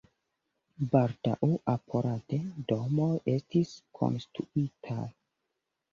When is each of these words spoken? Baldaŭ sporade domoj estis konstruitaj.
Baldaŭ 0.93 1.49
sporade 1.73 2.39
domoj 2.73 3.13
estis 3.37 3.77
konstruitaj. 4.01 5.09